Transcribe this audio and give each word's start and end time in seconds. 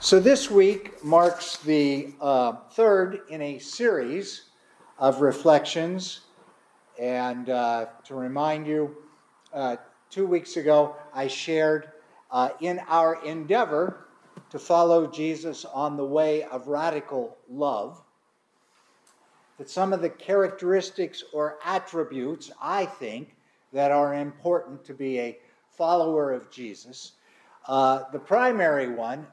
So, 0.00 0.20
this 0.20 0.48
week 0.48 1.04
marks 1.04 1.56
the 1.56 2.14
uh, 2.20 2.52
third 2.70 3.22
in 3.30 3.42
a 3.42 3.58
series 3.58 4.44
of 4.96 5.20
reflections. 5.22 6.20
And 7.00 7.50
uh, 7.50 7.86
to 8.04 8.14
remind 8.14 8.68
you, 8.68 8.96
uh, 9.52 9.74
two 10.08 10.24
weeks 10.24 10.56
ago 10.56 10.94
I 11.12 11.26
shared 11.26 11.88
uh, 12.30 12.50
in 12.60 12.80
our 12.86 13.24
endeavor 13.24 14.06
to 14.50 14.58
follow 14.60 15.08
Jesus 15.08 15.64
on 15.64 15.96
the 15.96 16.04
way 16.04 16.44
of 16.44 16.68
radical 16.68 17.36
love 17.50 18.00
that 19.58 19.68
some 19.68 19.92
of 19.92 20.00
the 20.00 20.10
characteristics 20.10 21.24
or 21.32 21.58
attributes 21.64 22.52
I 22.62 22.86
think 22.86 23.34
that 23.72 23.90
are 23.90 24.14
important 24.14 24.84
to 24.84 24.94
be 24.94 25.18
a 25.18 25.38
follower 25.76 26.30
of 26.30 26.52
Jesus. 26.52 27.14
Uh, 27.66 28.04
the 28.12 28.20
primary 28.20 28.94
one 28.94 29.26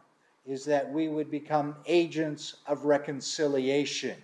is 0.48 0.64
that 0.66 0.92
we 0.92 1.08
would 1.08 1.32
become 1.32 1.76
agents 1.86 2.58
of 2.68 2.86
reconciliation, 2.86 4.16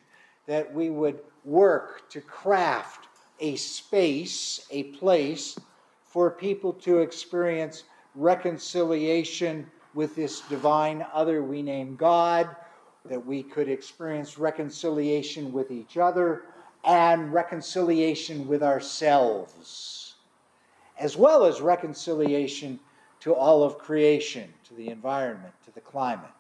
that 0.45 0.71
we 0.73 0.89
would 0.89 1.20
work 1.44 2.09
to 2.09 2.21
craft 2.21 3.07
a 3.39 3.55
space, 3.55 4.66
a 4.70 4.84
place 4.84 5.57
for 6.05 6.30
people 6.30 6.73
to 6.73 6.99
experience 6.99 7.84
reconciliation 8.16 9.70
with 9.94 10.16
this 10.16 10.41
divine 10.41 11.05
other 11.13 11.44
we 11.44 11.61
name 11.61 11.95
God, 11.95 12.55
that 13.05 13.25
we 13.25 13.41
could 13.41 13.67
experience 13.67 14.38
reconciliation 14.38 15.52
with 15.52 15.72
each 15.72 15.97
other 15.97 16.44
and 16.83 17.33
reconciliation 17.33 18.47
with 18.47 18.61
ourselves, 18.61 20.16
as 20.99 21.17
well 21.17 21.45
as 21.45 21.61
reconciliation 21.61 22.80
to 23.22 23.33
all 23.33 23.64
of 23.64 23.77
creation, 23.77 24.52
to 24.66 24.73
the 24.73 24.89
environment, 24.89 25.53
to 25.66 25.72
the 25.72 25.81
climate. 25.81 26.31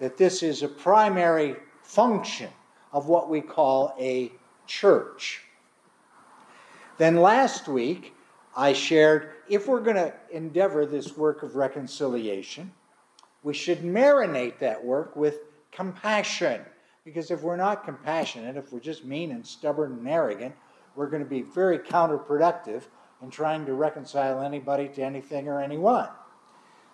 That 0.00 0.16
this 0.16 0.42
is 0.42 0.62
a 0.62 0.68
primary 0.68 1.56
function 1.82 2.50
of 2.92 3.08
what 3.08 3.28
we 3.28 3.40
call 3.40 3.94
a 4.00 4.32
church. 4.66 5.42
Then 6.98 7.16
last 7.16 7.68
week, 7.68 8.14
I 8.56 8.72
shared 8.72 9.32
if 9.48 9.68
we're 9.68 9.80
going 9.80 9.96
to 9.96 10.14
endeavor 10.30 10.86
this 10.86 11.16
work 11.16 11.42
of 11.42 11.56
reconciliation, 11.56 12.72
we 13.42 13.52
should 13.52 13.82
marinate 13.82 14.58
that 14.58 14.82
work 14.82 15.14
with 15.14 15.40
compassion. 15.72 16.62
Because 17.04 17.30
if 17.30 17.42
we're 17.42 17.56
not 17.56 17.84
compassionate, 17.84 18.56
if 18.56 18.72
we're 18.72 18.80
just 18.80 19.04
mean 19.04 19.30
and 19.30 19.46
stubborn 19.46 19.92
and 19.92 20.08
arrogant, 20.08 20.54
we're 20.96 21.06
going 21.06 21.22
to 21.22 21.28
be 21.28 21.42
very 21.42 21.78
counterproductive 21.78 22.82
in 23.22 23.30
trying 23.30 23.64
to 23.66 23.74
reconcile 23.74 24.40
anybody 24.40 24.88
to 24.88 25.02
anything 25.02 25.48
or 25.48 25.60
anyone. 25.60 26.08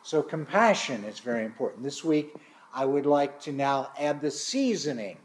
So, 0.03 0.23
compassion 0.23 1.05
is 1.05 1.21
very 1.21 1.45
important. 1.45 1.83
This 1.83 2.05
week, 2.05 2.35
I 2.75 2.85
would 2.85 3.07
like 3.07 3.41
to 3.43 3.53
now 3.53 3.91
add 3.99 4.21
the 4.21 4.31
seasoning 4.31 5.19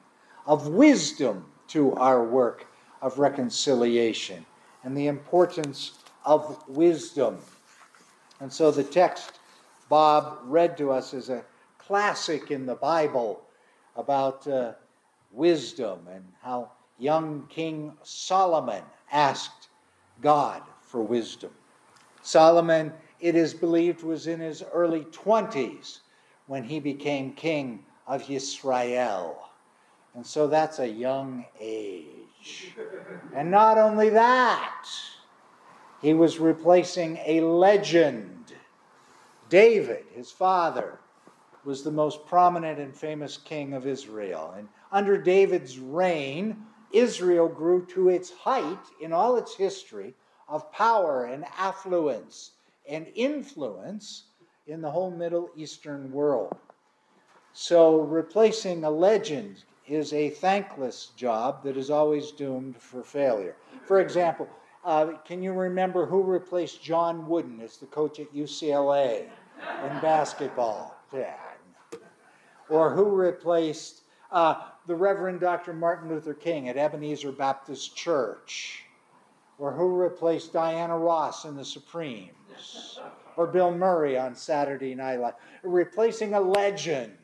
of 0.45 0.67
wisdom 0.67 1.45
to 1.69 1.93
our 1.93 2.23
work 2.23 2.67
of 3.01 3.19
reconciliation 3.19 4.45
and 4.83 4.95
the 4.95 5.07
importance 5.07 5.99
of 6.25 6.63
wisdom. 6.67 7.37
And 8.39 8.51
so, 8.51 8.71
the 8.71 8.83
text 8.83 9.39
Bob 9.89 10.39
read 10.43 10.77
to 10.77 10.91
us 10.91 11.13
is 11.13 11.29
a 11.29 11.43
classic 11.77 12.51
in 12.51 12.65
the 12.65 12.75
Bible 12.75 13.41
about 13.95 14.47
uh, 14.47 14.73
wisdom 15.31 16.07
and 16.11 16.23
how 16.41 16.71
young 16.99 17.47
King 17.49 17.93
Solomon 18.03 18.83
asked 19.11 19.69
God 20.21 20.61
for 20.87 21.01
wisdom. 21.01 21.51
Solomon, 22.23 22.93
it 23.19 23.35
is 23.35 23.53
believed, 23.53 24.03
was 24.03 24.25
in 24.25 24.39
his 24.39 24.63
early 24.73 25.01
20s 25.05 25.99
when 26.47 26.63
he 26.63 26.79
became 26.79 27.33
king 27.33 27.83
of 28.07 28.29
Israel. 28.29 29.49
And 30.15 30.25
so 30.25 30.47
that's 30.47 30.79
a 30.79 30.87
young 30.87 31.45
age. 31.59 32.73
And 33.35 33.51
not 33.51 33.77
only 33.77 34.09
that, 34.09 34.87
he 36.01 36.13
was 36.13 36.39
replacing 36.39 37.19
a 37.25 37.41
legend. 37.41 38.53
David, 39.49 40.05
his 40.15 40.31
father, 40.31 40.99
was 41.65 41.83
the 41.83 41.91
most 41.91 42.25
prominent 42.25 42.79
and 42.79 42.95
famous 42.95 43.37
king 43.37 43.73
of 43.73 43.85
Israel. 43.85 44.55
And 44.57 44.69
under 44.91 45.17
David's 45.21 45.77
reign, 45.79 46.65
Israel 46.93 47.49
grew 47.49 47.85
to 47.87 48.09
its 48.09 48.31
height 48.31 48.79
in 49.01 49.11
all 49.11 49.35
its 49.35 49.55
history 49.55 50.15
of 50.47 50.71
power 50.71 51.25
and 51.25 51.45
affluence 51.57 52.51
and 52.87 53.07
influence 53.15 54.25
in 54.65 54.81
the 54.81 54.91
whole 54.91 55.11
Middle 55.11 55.49
Eastern 55.55 56.11
world. 56.11 56.55
So, 57.53 58.01
replacing 58.01 58.83
a 58.83 58.89
legend 58.89 59.63
is 59.87 60.13
a 60.13 60.29
thankless 60.29 61.07
job 61.15 61.63
that 61.63 61.77
is 61.77 61.89
always 61.89 62.31
doomed 62.31 62.77
for 62.77 63.03
failure. 63.03 63.55
For 63.85 63.99
example, 63.99 64.47
uh, 64.83 65.13
can 65.25 65.41
you 65.41 65.53
remember 65.53 66.05
who 66.05 66.21
replaced 66.21 66.83
John 66.83 67.27
Wooden 67.27 67.59
as 67.61 67.77
the 67.77 67.87
coach 67.87 68.19
at 68.19 68.33
UCLA 68.33 69.21
in 69.21 70.01
basketball? 70.01 70.95
Yeah. 71.13 71.35
Or 72.69 72.93
who 72.93 73.05
replaced 73.05 74.01
uh, 74.31 74.55
the 74.87 74.95
Reverend 74.95 75.39
Dr. 75.39 75.73
Martin 75.73 76.09
Luther 76.09 76.33
King 76.33 76.67
at 76.69 76.77
Ebenezer 76.77 77.31
Baptist 77.31 77.95
Church? 77.95 78.83
Or 79.59 79.71
who 79.71 79.95
replaced 79.95 80.53
Diana 80.53 80.97
Ross 80.97 81.45
in 81.45 81.55
the 81.55 81.65
Supremes, 81.65 82.99
or 83.35 83.47
Bill 83.47 83.71
Murray 83.71 84.17
on 84.17 84.35
Saturday 84.35 84.93
Night 84.93 85.19
Live. 85.19 85.33
Replacing 85.63 86.33
a 86.33 86.39
legend 86.39 87.17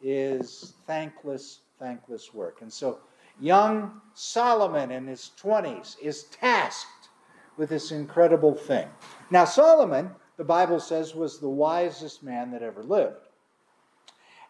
is 0.00 0.74
thankless, 0.86 1.60
thankless 1.78 2.34
work. 2.34 2.62
And 2.62 2.72
so, 2.72 2.98
young 3.40 4.00
Solomon 4.14 4.90
in 4.90 5.06
his 5.06 5.30
20s 5.40 5.96
is 6.00 6.24
tasked 6.24 7.08
with 7.56 7.68
this 7.68 7.92
incredible 7.92 8.54
thing. 8.54 8.88
Now, 9.30 9.44
Solomon, 9.44 10.10
the 10.36 10.44
Bible 10.44 10.80
says, 10.80 11.14
was 11.14 11.38
the 11.38 11.48
wisest 11.48 12.22
man 12.22 12.50
that 12.50 12.62
ever 12.62 12.82
lived. 12.82 13.28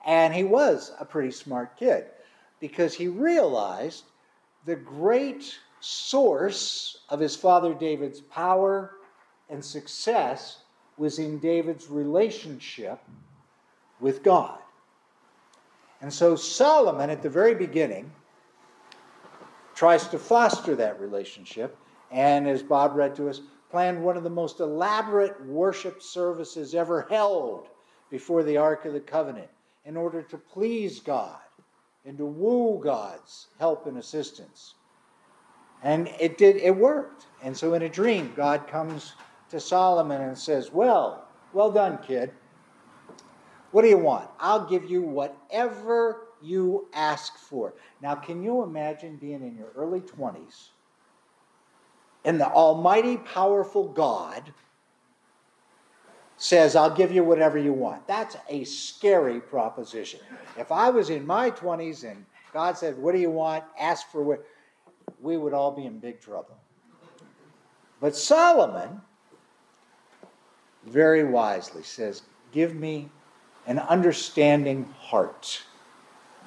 And 0.07 0.35
he 0.35 0.45
was 0.45 0.93
a 0.99 1.05
pretty 1.05 1.31
smart 1.31 1.77
kid 1.77 2.07
because 2.61 2.95
he 2.95 3.09
realized 3.09 4.05
the 4.65 4.77
great 4.77 5.59
source 5.83 7.01
of 7.09 7.21
his 7.21 7.35
father 7.35 7.75
David's 7.75 8.21
power 8.21 8.93
and 9.51 9.65
success 9.65 10.63
was 10.97 11.19
in 11.19 11.39
David's 11.39 11.89
relationship 11.89 13.01
with 14.01 14.23
God. 14.23 14.59
And 16.01 16.13
so 16.13 16.37
Solomon, 16.37 17.11
at 17.11 17.23
the 17.23 17.31
very 17.31 17.55
beginning, 17.55 18.11
tries 19.75 20.07
to 20.09 20.19
foster 20.19 20.77
that 20.77 21.01
relationship, 21.01 21.77
and 22.11 22.49
as 22.49 22.63
Bob 22.63 22.95
read 22.95 23.15
to 23.17 23.29
us, 23.29 23.41
planned 23.71 24.03
one 24.03 24.17
of 24.17 24.23
the 24.23 24.31
most 24.31 24.61
elaborate 24.61 25.45
worship 25.47 26.03
services 26.03 26.75
ever 26.75 27.07
held 27.09 27.69
before 28.11 28.43
the 28.43 28.57
Ark 28.57 28.85
of 28.85 28.93
the 28.93 29.01
Covenant 29.01 29.49
in 29.85 29.97
order 29.97 30.23
to 30.23 30.37
please 30.37 31.01
God 31.01 31.41
and 32.05 32.19
to 32.19 32.27
woo 32.27 32.81
God's 32.83 33.49
help 33.59 33.87
and 33.87 33.99
assistance. 33.99 34.75
And 35.83 36.09
it 36.21 36.39
did, 36.39 36.57
it 36.57 36.77
worked. 36.77 37.27
And 37.43 37.57
so 37.57 37.75
in 37.75 37.83
a 37.83 37.89
dream, 37.89 38.33
God 38.37 38.69
comes 38.69 39.15
to 39.51 39.59
Solomon 39.59 40.21
and 40.21 40.39
says, 40.39 40.73
Well, 40.73 41.27
well 41.53 41.71
done, 41.71 41.99
kid. 42.07 42.33
What 43.73 43.83
do 43.83 43.89
you 43.89 43.99
want? 43.99 44.29
I'll 44.39 44.67
give 44.67 44.91
you 44.91 45.03
whatever 45.03 46.29
you 46.43 46.89
ask 46.93 47.37
for. 47.39 47.75
Now, 48.01 48.15
can 48.15 48.43
you 48.43 48.63
imagine 48.63 49.17
being 49.17 49.43
in 49.43 49.57
your 49.57 49.73
early 49.75 50.01
20s 50.01 50.69
and 52.25 52.41
the 52.41 52.49
almighty, 52.49 53.17
powerful 53.17 53.89
God 53.89 54.53
says, 56.37 56.77
I'll 56.77 56.95
give 56.95 57.13
you 57.13 57.25
whatever 57.25 57.59
you 57.59 57.73
want? 57.73 58.07
That's 58.07 58.37
a 58.49 58.65
scary 58.65 59.41
proposition. 59.41 60.21
If 60.59 60.71
I 60.71 60.91
was 60.91 61.11
in 61.11 61.27
my 61.27 61.51
20s 61.51 62.09
and 62.09 62.25
God 62.53 62.77
said, 62.77 62.99
What 62.99 63.13
do 63.15 63.21
you 63.21 63.31
want? 63.31 63.65
Ask 63.79 64.11
for 64.11 64.23
what 64.23 64.45
we 65.23 65.37
would 65.37 65.55
all 65.55 65.71
be 65.71 65.87
in 65.87 65.99
big 65.99 66.21
trouble. 66.21 66.57
But 68.01 68.17
Solomon 68.17 69.01
very 70.85 71.25
wisely 71.25 71.85
says, 71.85 72.23
Give 72.51 72.75
me 72.75 73.09
an 73.67 73.79
understanding 73.79 74.85
heart 74.99 75.63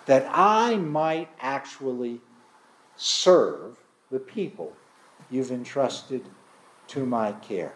that 0.05 0.27
I 0.29 0.75
might 0.75 1.29
actually 1.39 2.19
serve 2.97 3.77
the 4.11 4.19
people 4.19 4.73
you've 5.31 5.51
entrusted 5.51 6.23
to 6.87 7.05
my 7.05 7.31
care. 7.31 7.73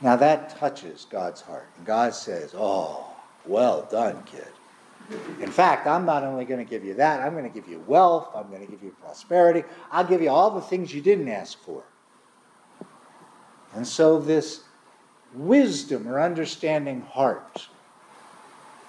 Now 0.00 0.16
that 0.16 0.58
touches 0.58 1.06
God's 1.08 1.40
heart. 1.40 1.68
And 1.76 1.86
God 1.86 2.14
says, 2.14 2.54
Oh, 2.56 3.06
well 3.46 3.88
done, 3.90 4.22
kid. 4.24 4.48
In 5.40 5.50
fact, 5.50 5.86
I'm 5.86 6.04
not 6.04 6.22
only 6.22 6.44
going 6.44 6.64
to 6.64 6.68
give 6.68 6.84
you 6.84 6.94
that, 6.94 7.20
I'm 7.20 7.32
going 7.32 7.50
to 7.50 7.50
give 7.50 7.68
you 7.68 7.82
wealth, 7.86 8.28
I'm 8.34 8.48
going 8.48 8.64
to 8.64 8.70
give 8.70 8.82
you 8.82 8.94
prosperity, 9.00 9.64
I'll 9.90 10.04
give 10.04 10.20
you 10.20 10.30
all 10.30 10.50
the 10.50 10.60
things 10.60 10.92
you 10.92 11.00
didn't 11.00 11.28
ask 11.28 11.58
for. 11.58 11.82
And 13.74 13.86
so, 13.86 14.18
this 14.18 14.64
wisdom 15.34 16.08
or 16.08 16.20
understanding 16.20 17.00
heart 17.02 17.68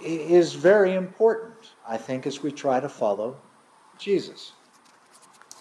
is 0.01 0.53
very 0.53 0.93
important, 0.93 1.73
I 1.87 1.97
think, 1.97 2.25
as 2.25 2.41
we 2.41 2.51
try 2.51 2.79
to 2.79 2.89
follow 2.89 3.37
Jesus. 3.97 4.53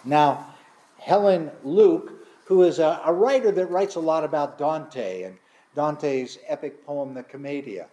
Now, 0.04 0.54
Helen 0.99 1.50
Luke, 1.64 2.26
who 2.44 2.62
is 2.62 2.78
a, 2.78 3.00
a 3.04 3.12
writer 3.12 3.50
that 3.52 3.66
writes 3.66 3.96
a 3.96 4.00
lot 4.00 4.25
about 4.25 4.58
Dante 4.58 5.22
and 5.22 5.37
Dante's 5.75 6.38
epic 6.46 6.84
poem, 6.84 7.14
the 7.14 7.22
Commedia, 7.22 7.88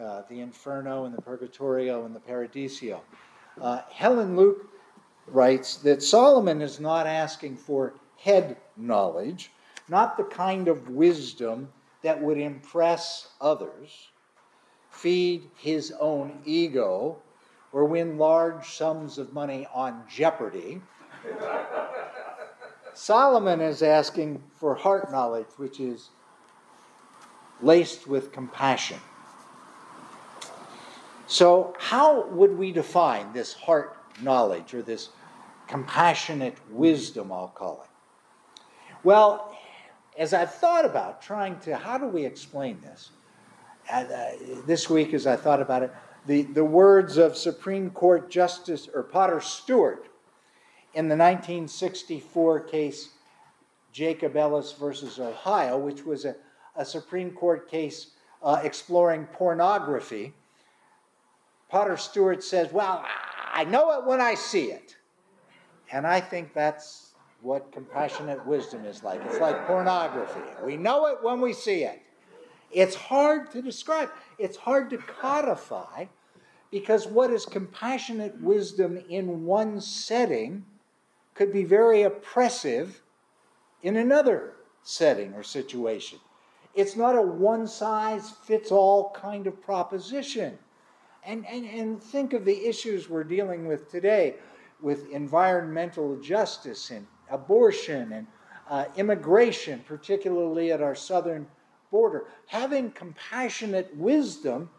uh, 0.00 0.22
the 0.28 0.40
Inferno 0.40 1.04
and 1.04 1.14
the 1.14 1.22
Purgatorio 1.22 2.04
and 2.06 2.14
the 2.14 2.20
Paradiso. 2.20 3.00
Uh, 3.60 3.82
Helen 3.90 4.36
Luke 4.36 4.66
writes 5.26 5.76
that 5.76 6.02
Solomon 6.02 6.62
is 6.62 6.80
not 6.80 7.06
asking 7.06 7.56
for 7.56 7.94
head 8.18 8.56
knowledge, 8.76 9.50
not 9.88 10.16
the 10.16 10.24
kind 10.24 10.68
of 10.68 10.88
wisdom 10.88 11.68
that 12.02 12.20
would 12.20 12.38
impress 12.38 13.28
others, 13.40 14.08
feed 14.90 15.50
his 15.56 15.92
own 16.00 16.40
ego, 16.44 17.18
or 17.72 17.84
win 17.84 18.18
large 18.18 18.68
sums 18.68 19.18
of 19.18 19.32
money 19.32 19.66
on 19.72 20.02
jeopardy. 20.08 20.80
Solomon 22.94 23.60
is 23.60 23.82
asking 23.82 24.42
for 24.56 24.74
heart 24.74 25.12
knowledge, 25.12 25.46
which 25.56 25.78
is 25.78 26.08
laced 27.62 28.06
with 28.06 28.32
compassion. 28.32 28.98
So, 31.30 31.74
how 31.78 32.26
would 32.30 32.58
we 32.58 32.72
define 32.72 33.32
this 33.32 33.52
heart 33.52 33.96
knowledge 34.20 34.74
or 34.74 34.82
this 34.82 35.10
compassionate 35.68 36.56
wisdom, 36.72 37.30
I'll 37.30 37.46
call 37.46 37.84
it? 37.84 38.60
Well, 39.04 39.56
as 40.18 40.34
I've 40.34 40.52
thought 40.52 40.84
about 40.84 41.22
trying 41.22 41.60
to, 41.60 41.76
how 41.76 41.98
do 41.98 42.06
we 42.06 42.24
explain 42.26 42.80
this? 42.80 43.10
Uh, 43.88 44.06
this 44.66 44.90
week, 44.90 45.14
as 45.14 45.28
I 45.28 45.36
thought 45.36 45.62
about 45.62 45.84
it, 45.84 45.92
the, 46.26 46.42
the 46.42 46.64
words 46.64 47.16
of 47.16 47.36
Supreme 47.36 47.90
Court 47.90 48.28
Justice 48.28 48.88
or 48.92 49.04
Potter 49.04 49.40
Stewart 49.40 50.08
in 50.94 51.06
the 51.06 51.16
1964 51.16 52.58
case 52.58 53.10
Jacobellis 53.94 54.76
versus 54.76 55.20
Ohio, 55.20 55.78
which 55.78 56.04
was 56.04 56.24
a, 56.24 56.34
a 56.74 56.84
Supreme 56.84 57.30
Court 57.30 57.70
case 57.70 58.08
uh, 58.42 58.60
exploring 58.64 59.26
pornography 59.26 60.34
Potter 61.70 61.96
Stewart 61.96 62.42
says, 62.42 62.72
Well, 62.72 63.04
I 63.52 63.64
know 63.64 63.98
it 63.98 64.04
when 64.04 64.20
I 64.20 64.34
see 64.34 64.72
it. 64.72 64.96
And 65.92 66.06
I 66.06 66.20
think 66.20 66.52
that's 66.52 67.14
what 67.42 67.72
compassionate 67.72 68.44
wisdom 68.46 68.84
is 68.84 69.02
like. 69.02 69.20
It's 69.24 69.40
like 69.40 69.66
pornography. 69.66 70.40
We 70.64 70.76
know 70.76 71.06
it 71.06 71.18
when 71.22 71.40
we 71.40 71.52
see 71.52 71.84
it. 71.84 72.02
It's 72.70 72.94
hard 72.94 73.50
to 73.52 73.62
describe, 73.62 74.10
it's 74.38 74.56
hard 74.56 74.90
to 74.90 74.98
codify 74.98 76.06
because 76.70 77.06
what 77.06 77.30
is 77.30 77.44
compassionate 77.46 78.40
wisdom 78.40 79.02
in 79.08 79.44
one 79.44 79.80
setting 79.80 80.64
could 81.34 81.52
be 81.52 81.64
very 81.64 82.02
oppressive 82.02 83.02
in 83.82 83.96
another 83.96 84.54
setting 84.82 85.34
or 85.34 85.42
situation. 85.42 86.20
It's 86.74 86.96
not 86.96 87.16
a 87.16 87.22
one 87.22 87.66
size 87.66 88.30
fits 88.30 88.70
all 88.70 89.10
kind 89.10 89.46
of 89.48 89.60
proposition. 89.60 90.58
And, 91.24 91.46
and, 91.46 91.66
and 91.66 92.02
think 92.02 92.32
of 92.32 92.44
the 92.44 92.66
issues 92.66 93.08
we're 93.08 93.24
dealing 93.24 93.66
with 93.66 93.90
today 93.90 94.36
with 94.80 95.10
environmental 95.10 96.16
justice 96.16 96.90
and 96.90 97.06
abortion 97.30 98.12
and 98.12 98.26
uh, 98.68 98.86
immigration, 98.96 99.84
particularly 99.86 100.72
at 100.72 100.80
our 100.80 100.94
southern 100.94 101.46
border. 101.90 102.26
Having 102.46 102.92
compassionate 102.92 103.94
wisdom 103.96 104.70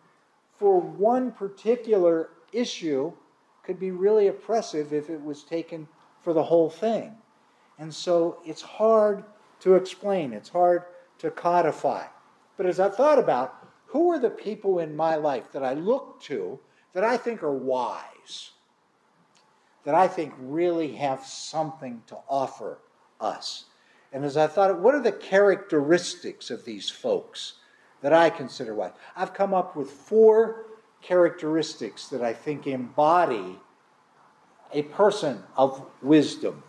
for 0.57 0.79
one 0.79 1.31
particular 1.31 2.29
issue 2.51 3.11
could 3.63 3.79
be 3.79 3.91
really 3.91 4.27
oppressive 4.27 4.93
if 4.93 5.09
it 5.09 5.21
was 5.21 5.43
taken 5.43 5.87
for 6.21 6.33
the 6.33 6.43
whole 6.43 6.69
thing. 6.69 7.15
And 7.77 7.93
so 7.93 8.39
it's 8.45 8.61
hard 8.61 9.23
to 9.61 9.75
explain, 9.75 10.33
it's 10.33 10.49
hard 10.49 10.83
to 11.19 11.29
codify. 11.31 12.05
But 12.57 12.65
as 12.65 12.79
I've 12.79 12.95
thought 12.95 13.19
about 13.19 13.60
who 13.91 14.09
are 14.09 14.19
the 14.19 14.29
people 14.29 14.79
in 14.79 14.95
my 14.95 15.15
life 15.15 15.51
that 15.51 15.63
I 15.63 15.73
look 15.73 16.21
to 16.21 16.57
that 16.93 17.03
I 17.03 17.17
think 17.17 17.43
are 17.43 17.51
wise, 17.51 18.51
that 19.83 19.93
I 19.93 20.07
think 20.07 20.33
really 20.39 20.93
have 20.93 21.25
something 21.25 22.01
to 22.07 22.17
offer 22.29 22.79
us? 23.19 23.65
And 24.13 24.23
as 24.23 24.37
I 24.37 24.47
thought, 24.47 24.79
what 24.79 24.95
are 24.95 25.01
the 25.01 25.11
characteristics 25.11 26.49
of 26.49 26.63
these 26.63 26.89
folks 26.89 27.55
that 28.01 28.13
I 28.13 28.29
consider 28.29 28.73
wise? 28.73 28.93
I've 29.13 29.33
come 29.33 29.53
up 29.53 29.75
with 29.75 29.91
four 29.91 30.67
characteristics 31.01 32.07
that 32.07 32.21
I 32.21 32.31
think 32.31 32.67
embody 32.67 33.59
a 34.71 34.83
person 34.83 35.43
of 35.57 35.85
wisdom. 36.01 36.63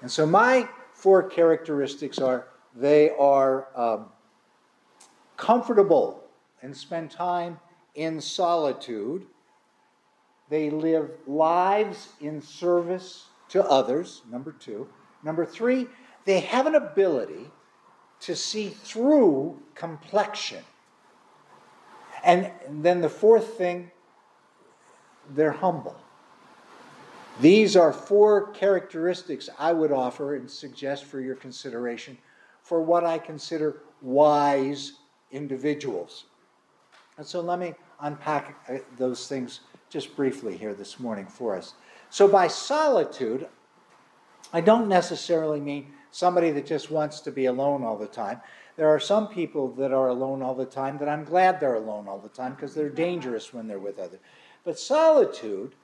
And 0.00 0.10
so 0.10 0.24
my 0.24 0.66
four 0.94 1.22
characteristics 1.28 2.18
are 2.18 2.48
they 2.74 3.10
are 3.18 3.68
um, 3.76 4.06
comfortable 5.36 6.24
and 6.62 6.76
spend 6.76 7.10
time 7.10 7.58
in 7.94 8.20
solitude. 8.20 9.26
They 10.48 10.70
live 10.70 11.10
lives 11.26 12.08
in 12.20 12.40
service 12.40 13.26
to 13.50 13.64
others, 13.64 14.22
number 14.30 14.52
two. 14.52 14.88
Number 15.22 15.44
three, 15.44 15.86
they 16.24 16.40
have 16.40 16.66
an 16.66 16.74
ability 16.74 17.50
to 18.20 18.34
see 18.34 18.68
through 18.68 19.60
complexion. 19.74 20.62
And 22.24 22.50
then 22.68 23.00
the 23.00 23.08
fourth 23.08 23.56
thing, 23.56 23.90
they're 25.34 25.52
humble. 25.52 25.96
These 27.40 27.76
are 27.76 27.92
four 27.92 28.50
characteristics 28.50 29.48
I 29.58 29.72
would 29.72 29.92
offer 29.92 30.34
and 30.34 30.50
suggest 30.50 31.04
for 31.04 31.20
your 31.20 31.36
consideration 31.36 32.18
for 32.62 32.82
what 32.82 33.04
I 33.04 33.18
consider 33.18 33.82
wise 34.02 34.94
individuals. 35.30 36.24
And 37.18 37.26
so 37.26 37.40
let 37.40 37.58
me 37.58 37.74
unpack 38.00 38.56
uh, 38.68 38.78
those 38.96 39.26
things 39.26 39.60
just 39.90 40.16
briefly 40.16 40.56
here 40.56 40.72
this 40.72 41.00
morning 41.00 41.26
for 41.26 41.56
us. 41.56 41.74
So, 42.10 42.26
by 42.28 42.46
solitude, 42.48 43.48
I 44.52 44.60
don't 44.62 44.88
necessarily 44.88 45.60
mean 45.60 45.92
somebody 46.10 46.52
that 46.52 46.64
just 46.64 46.90
wants 46.90 47.20
to 47.20 47.32
be 47.32 47.46
alone 47.46 47.84
all 47.84 47.98
the 47.98 48.06
time. 48.06 48.40
There 48.76 48.88
are 48.88 49.00
some 49.00 49.28
people 49.28 49.72
that 49.74 49.92
are 49.92 50.08
alone 50.08 50.40
all 50.40 50.54
the 50.54 50.64
time 50.64 50.96
that 50.98 51.08
I'm 51.08 51.24
glad 51.24 51.60
they're 51.60 51.74
alone 51.74 52.08
all 52.08 52.18
the 52.18 52.28
time 52.28 52.54
because 52.54 52.74
they're 52.74 52.88
dangerous 52.88 53.52
when 53.52 53.66
they're 53.66 53.78
with 53.78 53.98
others. 53.98 54.20
But 54.64 54.78
solitude 54.78 55.74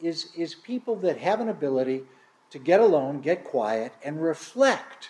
is, 0.00 0.30
is 0.36 0.54
people 0.54 0.96
that 0.96 1.18
have 1.18 1.40
an 1.40 1.48
ability 1.48 2.04
to 2.50 2.58
get 2.58 2.80
alone, 2.80 3.20
get 3.20 3.42
quiet, 3.42 3.92
and 4.04 4.22
reflect 4.22 5.08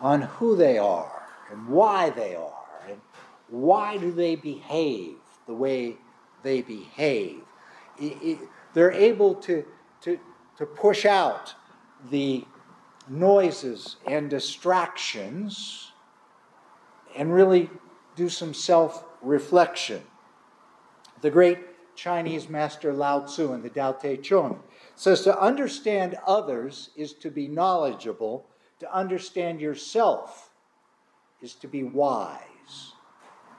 on 0.00 0.22
who 0.22 0.56
they 0.56 0.78
are 0.78 1.24
and 1.50 1.68
why 1.68 2.10
they 2.10 2.36
are 2.36 2.57
why 3.48 3.96
do 3.96 4.12
they 4.12 4.36
behave 4.36 5.16
the 5.46 5.54
way 5.54 5.96
they 6.42 6.62
behave? 6.62 7.42
It, 7.98 8.16
it, 8.22 8.38
they're 8.74 8.92
able 8.92 9.34
to, 9.36 9.64
to, 10.02 10.18
to 10.56 10.66
push 10.66 11.04
out 11.04 11.54
the 12.10 12.44
noises 13.08 13.96
and 14.06 14.28
distractions 14.28 15.92
and 17.16 17.32
really 17.32 17.70
do 18.16 18.28
some 18.28 18.54
self 18.54 19.04
reflection. 19.22 20.02
The 21.22 21.30
great 21.30 21.58
Chinese 21.96 22.48
master 22.48 22.92
Lao 22.92 23.20
Tzu 23.20 23.52
in 23.54 23.62
the 23.62 23.70
Tao 23.70 23.92
Te 23.92 24.16
Ching 24.18 24.60
says 24.94 25.22
to 25.22 25.36
understand 25.40 26.16
others 26.26 26.90
is 26.96 27.12
to 27.14 27.30
be 27.30 27.48
knowledgeable, 27.48 28.46
to 28.78 28.94
understand 28.94 29.60
yourself 29.60 30.50
is 31.40 31.54
to 31.54 31.66
be 31.66 31.82
wise. 31.82 32.92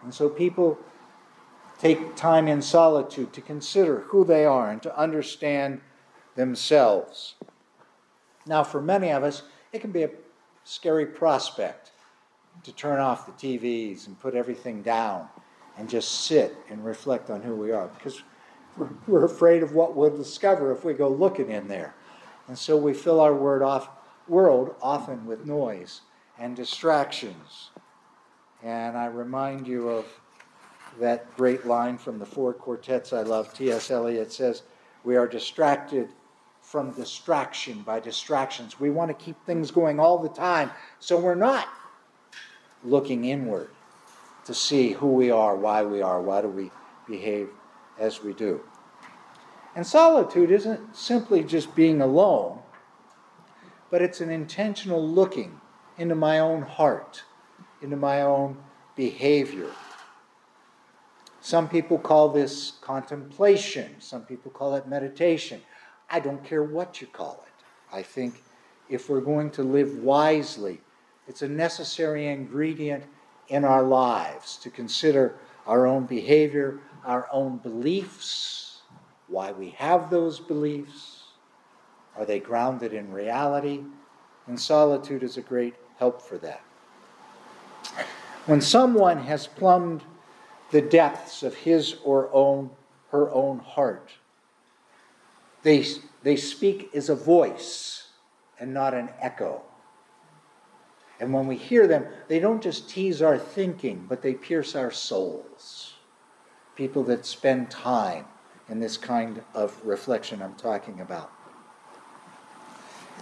And 0.04 0.14
so 0.14 0.30
people 0.30 0.78
take 1.78 2.16
time 2.16 2.48
in 2.48 2.62
solitude 2.62 3.34
to 3.34 3.42
consider 3.42 4.02
who 4.08 4.24
they 4.26 4.46
are 4.46 4.70
and 4.70 4.82
to 4.84 4.98
understand 4.98 5.82
themselves. 6.36 7.36
Now, 8.46 8.64
for 8.64 8.82
many 8.82 9.12
of 9.12 9.24
us, 9.24 9.44
it 9.72 9.80
can 9.80 9.92
be 9.92 10.04
a 10.04 10.12
scary 10.64 11.06
prospect 11.06 11.92
to 12.64 12.72
turn 12.74 13.00
off 13.00 13.26
the 13.26 13.32
TVs 13.32 14.08
and 14.08 14.20
put 14.20 14.36
everything 14.36 14.82
down 14.82 15.28
and 15.78 15.90
just 15.90 16.26
sit 16.26 16.58
and 16.70 16.84
reflect 16.84 17.30
on 17.30 17.42
who 17.42 17.56
we 17.56 17.72
are 17.72 17.88
because 17.88 18.22
we're 19.08 19.26
afraid 19.26 19.64
of 19.64 19.74
what 19.74 19.96
we'll 19.96 20.16
discover 20.16 20.72
if 20.72 20.84
we 20.84 20.94
go 20.94 21.10
looking 21.10 21.50
in 21.50 21.68
there. 21.68 21.96
And 22.48 22.58
so 22.58 22.76
we 22.76 22.94
fill 22.94 23.20
our 23.20 23.34
word 23.34 23.62
off, 23.62 23.90
world 24.28 24.76
often 24.82 25.26
with 25.26 25.46
noise 25.46 26.02
and 26.38 26.56
distractions. 26.56 27.70
And 28.64 28.98
I 28.98 29.06
remind 29.06 29.68
you 29.68 29.90
of 29.90 30.06
that 31.00 31.36
great 31.38 31.66
line 31.66 31.98
from 31.98 32.20
the 32.20 32.26
four 32.26 32.54
quartets 32.54 33.14
I 33.14 33.22
love. 33.22 33.54
T.S. 33.54 33.90
Eliot 33.92 34.32
says, 34.32 34.64
We 35.04 35.16
are 35.16 35.28
distracted 35.28 36.10
from 36.62 36.92
distraction 36.92 37.82
by 37.82 38.00
distractions. 38.00 38.80
We 38.80 38.90
want 38.90 39.10
to 39.10 39.26
keep 39.26 39.44
things 39.46 39.72
going 39.72 40.00
all 40.00 40.18
the 40.20 40.30
time, 40.30 40.72
so 41.00 41.18
we're 41.18 41.36
not 41.36 41.68
looking 42.84 43.26
inward 43.26 43.70
to 44.46 44.54
see 44.54 44.92
who 44.92 45.08
we 45.08 45.32
are, 45.32 45.56
why 45.56 45.84
we 45.84 46.02
are, 46.02 46.22
why 46.22 46.42
do 46.42 46.48
we 46.48 46.72
behave 47.08 47.50
as 48.00 48.24
we 48.24 48.34
do. 48.34 48.62
And 49.76 49.86
solitude 49.86 50.52
isn't 50.52 50.96
simply 50.96 51.44
just 51.44 51.76
being 51.76 52.02
alone, 52.02 52.60
but 53.90 54.02
it's 54.02 54.22
an 54.22 54.30
intentional 54.30 55.06
looking 55.06 55.62
into 55.98 56.16
my 56.16 56.40
own 56.40 56.62
heart, 56.62 57.24
into 57.82 57.96
my 57.96 58.22
own 58.22 58.58
behavior. 58.96 59.70
Some 61.42 61.70
people 61.70 61.98
call 61.98 62.30
this 62.30 62.74
contemplation, 62.82 63.96
some 64.00 64.24
people 64.24 64.52
call 64.52 64.76
it 64.76 64.88
meditation. 64.88 65.62
I 66.10 66.20
don't 66.20 66.44
care 66.44 66.64
what 66.64 67.02
you 67.02 67.08
call 67.08 67.44
it. 67.46 67.96
I 67.96 68.02
think 68.02 68.44
if 68.90 69.10
we're 69.10 69.22
going 69.22 69.52
to 69.52 69.64
live 69.64 70.00
wisely, 70.00 70.82
it's 71.28 71.42
a 71.42 71.48
necessary 71.48 72.28
ingredient 72.28 73.04
in 73.48 73.64
our 73.64 73.84
lives 73.84 74.58
to 74.58 74.70
consider 74.70 75.36
our 75.66 75.86
own 75.86 76.06
behavior, 76.06 76.80
our 77.06 77.28
own 77.32 77.58
beliefs, 77.58 78.82
why 79.28 79.52
we 79.52 79.70
have 79.72 80.10
those 80.10 80.40
beliefs. 80.40 81.24
Are 82.18 82.26
they 82.26 82.40
grounded 82.40 82.94
in 82.94 83.12
reality? 83.12 83.84
And 84.48 84.60
solitude 84.60 85.24
is 85.24 85.38
a 85.38 85.42
great 85.42 85.76
help 85.98 86.22
for 86.22 86.38
that. 86.40 86.64
When 88.50 88.62
someone 88.62 89.20
has 89.26 89.46
plumbed 89.46 90.02
the 90.72 90.82
depths 90.82 91.44
of 91.44 91.54
his 91.54 91.98
or 92.04 92.34
own 92.34 92.72
her 93.12 93.30
own 93.30 93.60
heart, 93.60 94.14
they, 95.62 95.86
they 96.24 96.36
speak 96.36 96.90
as 96.96 97.10
a 97.10 97.16
voice 97.16 98.08
and 98.60 98.74
not 98.74 98.96
an 98.96 99.12
echo. 99.22 99.62
And 101.20 101.32
when 101.32 101.46
we 101.46 101.58
hear 101.58 101.86
them, 101.86 102.08
they 102.28 102.40
don't 102.40 102.64
just 102.64 102.90
tease 102.90 103.22
our 103.22 103.38
thinking, 103.38 104.08
but 104.10 104.24
they 104.24 104.34
pierce 104.34 104.74
our 104.74 104.90
souls. 104.90 105.94
People 106.76 107.04
that 107.04 107.28
spend 107.28 107.70
time 107.70 108.26
in 108.68 108.80
this 108.80 108.98
kind 108.98 109.44
of 109.54 109.80
reflection 109.86 110.42
I'm 110.42 110.56
talking 110.56 111.02
about. 111.02 111.32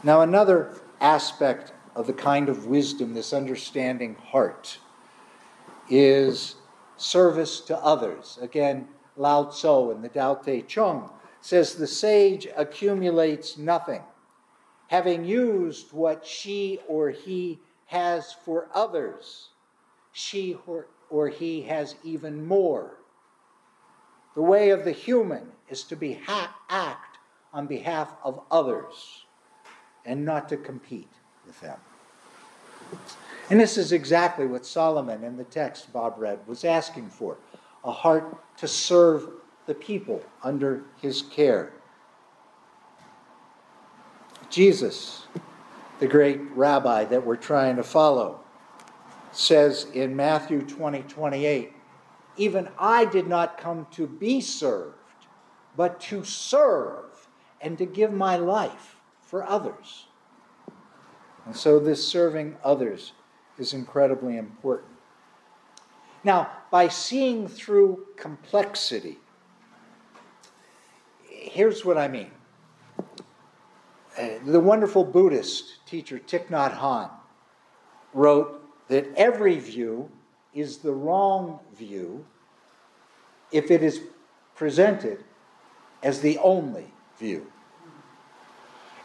Now, 0.03 0.21
another 0.21 0.79
aspect 1.01 1.73
of 1.97 2.07
the 2.07 2.13
kind 2.13 2.47
of 2.47 2.67
wisdom, 2.67 3.13
this 3.13 3.33
understanding 3.33 4.15
heart, 4.15 4.77
is 5.89 6.55
service 6.97 7.61
to 7.61 7.77
others. 7.77 8.37
Again, 8.41 8.87
Lao 9.15 9.45
Tzu 9.45 9.91
in 9.91 10.01
the 10.01 10.09
Tao 10.09 10.35
Te 10.35 10.61
Ching 10.61 11.09
says 11.41 11.75
the 11.75 11.87
sage 11.87 12.47
accumulates 12.55 13.57
nothing. 13.57 14.01
Having 14.87 15.25
used 15.25 15.91
what 15.91 16.25
she 16.25 16.79
or 16.87 17.09
he 17.09 17.59
has 17.87 18.33
for 18.33 18.69
others, 18.73 19.49
she 20.11 20.57
or 21.09 21.29
he 21.29 21.61
has 21.63 21.95
even 22.03 22.45
more. 22.45 22.97
The 24.35 24.41
way 24.41 24.69
of 24.69 24.83
the 24.83 24.91
human 24.91 25.51
is 25.69 25.83
to 25.85 25.95
be 25.95 26.13
ha- 26.13 26.55
act 26.69 27.17
on 27.53 27.65
behalf 27.65 28.13
of 28.23 28.41
others 28.51 29.25
and 30.05 30.23
not 30.23 30.49
to 30.49 30.57
compete 30.57 31.11
with 31.45 31.59
them. 31.61 31.79
And 33.49 33.59
this 33.59 33.77
is 33.77 33.93
exactly 33.93 34.45
what 34.45 34.65
Solomon 34.65 35.23
in 35.23 35.37
the 35.37 35.45
text 35.45 35.93
Bob 35.93 36.15
read 36.17 36.39
was 36.47 36.65
asking 36.65 37.09
for 37.09 37.37
a 37.83 37.91
heart 37.91 38.35
to 38.57 38.67
serve 38.67 39.29
the 39.65 39.73
people 39.73 40.21
under 40.43 40.83
his 41.01 41.21
care. 41.21 41.71
Jesus, 44.49 45.27
the 45.99 46.07
great 46.07 46.41
rabbi 46.51 47.05
that 47.05 47.25
we're 47.25 47.35
trying 47.37 47.77
to 47.77 47.83
follow, 47.83 48.41
says 49.31 49.87
in 49.93 50.15
Matthew 50.15 50.61
20 50.61 51.03
28, 51.03 51.73
even 52.37 52.69
I 52.77 53.05
did 53.05 53.27
not 53.27 53.57
come 53.57 53.87
to 53.91 54.07
be 54.07 54.41
served, 54.41 54.95
but 55.75 55.99
to 56.01 56.23
serve 56.23 57.27
and 57.61 57.77
to 57.77 57.85
give 57.85 58.13
my 58.13 58.35
life 58.37 58.97
for 59.21 59.43
others. 59.43 60.07
And 61.45 61.55
so 61.55 61.79
this 61.79 62.05
serving 62.05 62.57
others 62.63 63.13
is 63.57 63.73
incredibly 63.73 64.37
important. 64.37 64.91
Now, 66.23 66.49
by 66.71 66.87
seeing 66.87 67.47
through 67.47 68.05
complexity, 68.17 69.17
here's 71.29 71.85
what 71.85 71.97
I 71.97 72.07
mean. 72.07 72.31
Uh, 74.17 74.29
the 74.45 74.59
wonderful 74.59 75.03
Buddhist 75.03 75.85
teacher 75.85 76.19
Thich 76.19 76.47
Nhat 76.47 76.77
Hanh 76.77 77.11
wrote 78.13 78.63
that 78.87 79.07
every 79.15 79.59
view 79.59 80.09
is 80.53 80.79
the 80.79 80.91
wrong 80.91 81.59
view 81.77 82.25
if 83.51 83.69
it 83.69 83.83
is 83.83 84.01
presented 84.55 85.23
as 86.01 86.21
the 86.21 86.37
only 86.39 86.91
view. 87.19 87.51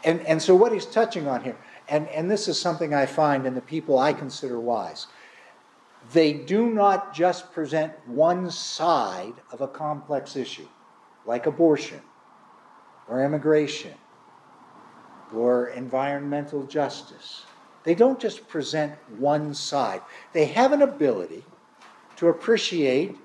And, 0.03 0.19
and 0.21 0.41
so, 0.41 0.55
what 0.55 0.73
he's 0.73 0.85
touching 0.85 1.27
on 1.27 1.43
here 1.43 1.57
and, 1.89 2.07
and 2.09 2.29
this 2.29 2.47
is 2.47 2.59
something 2.59 2.93
I 2.93 3.05
find 3.05 3.45
in 3.45 3.55
the 3.55 3.61
people 3.61 3.99
I 3.99 4.13
consider 4.13 4.59
wise. 4.59 5.07
They 6.11 6.33
do 6.33 6.69
not 6.69 7.13
just 7.13 7.53
present 7.53 7.93
one 8.07 8.51
side 8.51 9.33
of 9.51 9.61
a 9.61 9.67
complex 9.67 10.35
issue, 10.35 10.67
like 11.25 11.45
abortion, 11.45 12.01
or 13.07 13.23
immigration, 13.23 13.93
or 15.33 15.67
environmental 15.69 16.63
justice. 16.63 17.45
They 17.83 17.95
don't 17.95 18.19
just 18.19 18.47
present 18.47 18.93
one 19.17 19.53
side, 19.53 20.01
they 20.33 20.45
have 20.45 20.71
an 20.71 20.81
ability 20.81 21.45
to 22.17 22.27
appreciate 22.27 23.17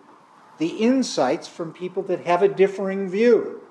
the 0.59 0.69
insights 0.69 1.47
from 1.47 1.73
people 1.73 2.03
that 2.05 2.27
have 2.27 2.43
a 2.43 2.49
differing 2.49 3.09
view. 3.09 3.63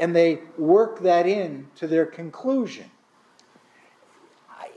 And 0.00 0.14
they 0.14 0.40
work 0.56 1.00
that 1.00 1.26
in 1.26 1.68
to 1.76 1.86
their 1.86 2.06
conclusion 2.06 2.90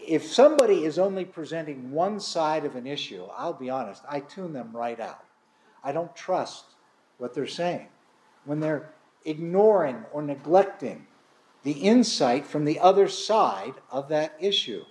if 0.06 0.26
somebody 0.26 0.86
is 0.86 1.00
only 1.00 1.26
presenting 1.26 1.92
one 1.92 2.20
side 2.20 2.66
of 2.66 2.76
an 2.76 2.88
issue, 2.88 3.26
I'll 3.36 3.54
be 3.54 3.70
honest, 3.70 4.04
I 4.10 4.20
tune 4.20 4.54
them 4.54 4.72
right 4.74 5.00
out. 5.00 5.24
I 5.84 5.92
don't 5.92 6.16
trust 6.16 6.66
what 7.18 7.34
they're 7.34 7.48
saying. 7.48 7.88
When 8.46 8.60
they're 8.60 8.94
ignoring 9.26 10.04
or 10.12 10.22
neglecting 10.22 11.08
the 11.64 11.72
insight 11.74 12.46
from 12.46 12.66
the 12.66 12.80
other 12.80 13.08
side 13.08 13.74
of 13.92 14.10
that 14.10 14.36
issue. 14.40 14.84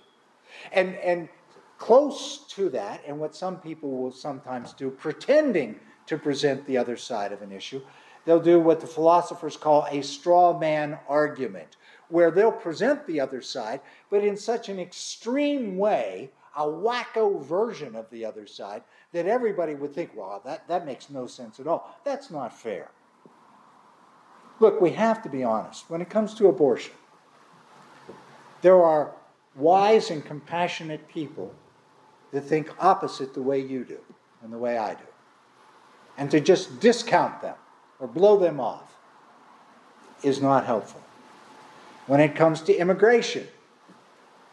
And, 0.71 0.95
and 0.95 1.29
close 1.77 2.45
to 2.49 2.69
that, 2.69 3.01
and 3.05 3.19
what 3.19 3.35
some 3.35 3.59
people 3.59 3.91
will 3.91 4.11
sometimes 4.11 4.73
do, 4.73 4.89
pretending 4.89 5.79
to 6.07 6.17
present 6.17 6.65
the 6.65 6.77
other 6.77 6.95
side 6.95 7.31
of 7.31 7.41
an 7.41 7.51
issue, 7.51 7.81
they'll 8.25 8.39
do 8.39 8.59
what 8.59 8.79
the 8.79 8.87
philosophers 8.87 9.57
call 9.57 9.87
a 9.89 10.01
straw 10.01 10.57
man 10.57 10.97
argument, 11.07 11.77
where 12.11 12.31
they'll 12.31 12.51
present 12.51 13.05
the 13.07 13.19
other 13.19 13.41
side, 13.41 13.81
but 14.09 14.23
in 14.23 14.35
such 14.35 14.69
an 14.69 14.79
extreme 14.79 15.77
way, 15.77 16.29
a 16.57 16.63
wacko 16.63 17.41
version 17.41 17.95
of 17.95 18.09
the 18.09 18.25
other 18.25 18.45
side, 18.45 18.83
that 19.13 19.25
everybody 19.25 19.75
would 19.75 19.93
think, 19.93 20.11
well, 20.15 20.41
that, 20.45 20.67
that 20.67 20.85
makes 20.85 21.09
no 21.09 21.25
sense 21.25 21.59
at 21.59 21.67
all. 21.67 21.97
That's 22.03 22.29
not 22.29 22.57
fair. 22.57 22.89
Look, 24.59 24.79
we 24.81 24.91
have 24.91 25.23
to 25.23 25.29
be 25.29 25.43
honest. 25.43 25.89
When 25.89 26.01
it 26.01 26.09
comes 26.09 26.33
to 26.35 26.47
abortion, 26.47 26.93
there 28.61 28.81
are 28.83 29.13
wise 29.55 30.11
and 30.11 30.23
compassionate 30.23 31.07
people 31.07 31.53
that 32.31 32.41
think 32.41 32.69
opposite 32.79 33.33
the 33.33 33.41
way 33.41 33.59
you 33.59 33.83
do 33.83 33.99
and 34.43 34.51
the 34.53 34.57
way 34.57 34.77
I 34.77 34.93
do. 34.93 35.03
And 36.17 36.29
to 36.31 36.39
just 36.39 36.79
discount 36.79 37.41
them 37.41 37.55
or 37.99 38.07
blow 38.07 38.37
them 38.37 38.59
off 38.59 38.95
is 40.23 40.41
not 40.41 40.65
helpful. 40.65 41.01
When 42.07 42.19
it 42.19 42.35
comes 42.35 42.61
to 42.61 42.75
immigration, 42.75 43.47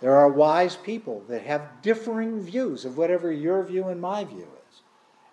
there 0.01 0.17
are 0.17 0.29
wise 0.29 0.77
people 0.77 1.23
that 1.29 1.43
have 1.43 1.83
differing 1.83 2.41
views 2.41 2.85
of 2.85 2.97
whatever 2.97 3.33
your 3.33 3.63
view 3.65 3.89
and 3.89 4.01
my 4.01 4.25
view 4.25 4.47
is. 4.71 4.81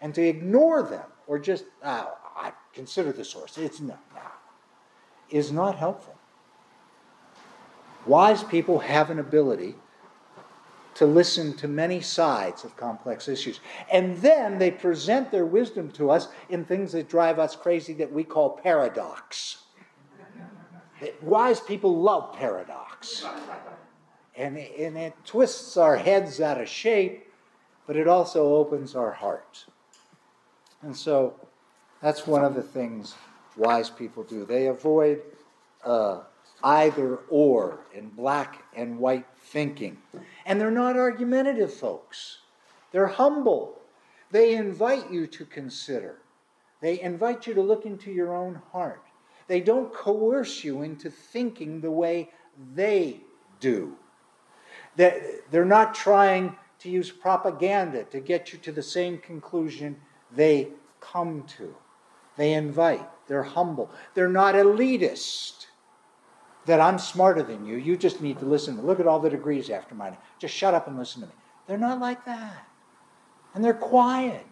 And 0.02 0.14
to 0.16 0.22
ignore 0.22 0.84
them 0.84 1.06
or 1.28 1.40
just, 1.40 1.66
oh, 1.84 2.18
I 2.36 2.52
consider 2.74 3.12
the 3.12 3.26
source, 3.26 3.58
it's 3.58 3.80
no, 3.80 3.98
no, 4.14 4.22
is 5.30 5.52
not 5.52 5.78
helpful. 5.78 6.16
Wise 8.06 8.44
people 8.44 8.80
have 8.80 9.10
an 9.10 9.20
ability 9.20 9.76
to 10.96 11.06
listen 11.06 11.56
to 11.58 11.68
many 11.68 12.00
sides 12.00 12.64
of 12.64 12.78
complex 12.78 13.28
issues. 13.28 13.60
And 13.92 14.18
then 14.18 14.58
they 14.58 14.72
present 14.72 15.30
their 15.30 15.46
wisdom 15.46 15.92
to 15.92 16.10
us 16.10 16.30
in 16.50 16.66
things 16.66 16.94
that 16.94 17.10
drive 17.10 17.38
us 17.38 17.56
crazy 17.56 17.94
that 17.96 18.12
we 18.12 18.24
call 18.24 18.52
paradox. 18.52 19.65
Wise 21.22 21.60
people 21.60 22.00
love 22.00 22.36
paradox. 22.36 23.26
And, 24.36 24.58
and 24.58 24.98
it 24.98 25.14
twists 25.24 25.78
our 25.78 25.96
heads 25.96 26.42
out 26.42 26.60
of 26.60 26.68
shape, 26.68 27.28
but 27.88 27.96
it 27.96 28.08
also 28.08 28.56
opens 28.56 28.96
our 28.96 29.12
heart. 29.12 29.66
And 30.82 30.96
so 30.96 31.36
that's 32.02 32.28
one 32.28 32.44
of 32.44 32.54
the 32.54 32.62
things 32.62 33.16
wise 33.58 33.90
people 33.90 34.24
do. 34.24 34.46
They 34.46 34.68
avoid 34.68 35.22
uh, 35.84 36.22
either 36.64 37.18
or 37.30 37.80
in 37.94 38.10
black 38.10 38.64
and 38.76 39.00
white 39.00 39.26
thinking. 39.40 39.98
And 40.46 40.60
they're 40.60 40.72
not 40.72 40.98
argumentative 40.98 41.74
folks, 41.74 42.40
they're 42.92 43.08
humble. 43.08 43.82
They 44.32 44.56
invite 44.56 45.12
you 45.12 45.28
to 45.28 45.46
consider. 45.46 46.18
They 46.82 47.00
invite 47.00 47.48
you 47.48 47.54
to 47.54 47.62
look 47.62 47.86
into 47.86 48.12
your 48.12 48.36
own 48.36 48.62
heart. 48.72 49.05
They 49.48 49.62
don't 49.62 49.94
coerce 49.94 50.64
you 50.64 50.82
into 50.82 51.10
thinking 51.10 51.82
the 51.82 51.92
way 51.92 52.30
they 52.74 53.22
do. 53.60 53.96
They're 54.96 55.66
not 55.66 55.94
trying 55.94 56.56
to 56.80 56.90
use 56.90 57.12
propaganda 57.12 58.04
to 58.06 58.20
get 58.20 58.54
you 58.54 58.60
to 58.60 58.72
the 58.72 58.84
same 58.84 59.18
conclusion 59.18 60.02
they 60.32 60.70
come 61.00 61.44
to. 61.58 61.76
They 62.38 62.54
invite, 62.54 63.08
they're 63.28 63.44
humble, 63.44 63.90
they're 64.14 64.28
not 64.28 64.56
elitist. 64.56 65.68
That 66.66 66.82
I'm 66.82 66.98
smarter 66.98 67.44
than 67.44 67.66
you, 67.66 67.78
you 67.78 67.96
just 67.96 68.22
need 68.22 68.40
to 68.40 68.46
listen. 68.46 68.84
Look 68.84 69.00
at 69.00 69.06
all 69.06 69.20
the 69.20 69.30
degrees 69.30 69.70
after 69.70 69.94
mine. 69.94 70.18
Just 70.40 70.56
shut 70.56 70.74
up 70.74 70.88
and 70.88 70.98
listen 70.98 71.22
to 71.22 71.28
me. 71.28 71.34
They're 71.68 71.78
not 71.78 72.00
like 72.00 72.26
that. 72.26 72.66
And 73.54 73.64
they're 73.64 73.74
quiet. 73.74 74.48